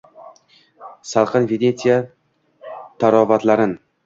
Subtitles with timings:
[1.09, 1.99] Salqin Venetsiya
[3.05, 3.79] tarovatlarin